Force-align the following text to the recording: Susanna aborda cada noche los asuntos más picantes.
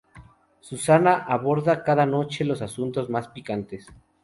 Susanna 0.61 1.13
aborda 1.27 1.83
cada 1.83 2.07
noche 2.07 2.43
los 2.43 2.63
asuntos 2.63 3.07
más 3.11 3.27
picantes. 3.27 3.85